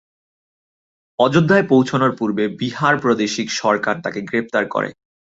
[1.19, 4.89] অযোধ্যায় পৌঁছানোর পূর্বে বিহার প্রাদেশিক সরকার তাকে গ্রেফতার করে।